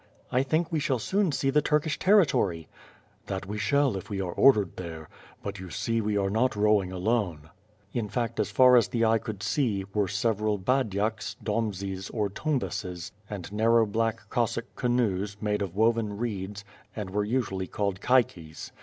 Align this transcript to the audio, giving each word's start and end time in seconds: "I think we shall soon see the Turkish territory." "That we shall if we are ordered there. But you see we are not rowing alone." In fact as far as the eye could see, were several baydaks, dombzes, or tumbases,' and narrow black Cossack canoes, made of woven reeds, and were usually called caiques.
"I 0.31 0.41
think 0.41 0.71
we 0.71 0.79
shall 0.79 0.97
soon 0.97 1.31
see 1.31 1.51
the 1.51 1.61
Turkish 1.61 1.99
territory." 1.99 2.67
"That 3.27 3.45
we 3.45 3.59
shall 3.59 3.95
if 3.95 4.09
we 4.09 4.19
are 4.19 4.31
ordered 4.33 4.75
there. 4.77 5.07
But 5.43 5.59
you 5.59 5.69
see 5.69 6.01
we 6.01 6.17
are 6.17 6.31
not 6.31 6.55
rowing 6.55 6.91
alone." 6.91 7.51
In 7.93 8.09
fact 8.09 8.39
as 8.39 8.49
far 8.49 8.75
as 8.75 8.87
the 8.87 9.05
eye 9.05 9.19
could 9.19 9.43
see, 9.43 9.85
were 9.93 10.07
several 10.07 10.57
baydaks, 10.57 11.35
dombzes, 11.43 12.09
or 12.15 12.31
tumbases,' 12.31 13.11
and 13.29 13.51
narrow 13.53 13.85
black 13.85 14.27
Cossack 14.31 14.75
canoes, 14.75 15.37
made 15.39 15.61
of 15.61 15.75
woven 15.75 16.17
reeds, 16.17 16.65
and 16.95 17.11
were 17.11 17.23
usually 17.23 17.67
called 17.67 18.01
caiques. 18.01 18.71